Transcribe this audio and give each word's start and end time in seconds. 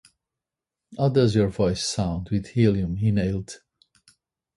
How 0.97 1.09
does 1.09 1.35
your 1.35 1.49
voice 1.49 1.85
sound 1.85 2.29
with 2.31 2.47
helium 2.47 2.97
inhaled? 2.99 3.61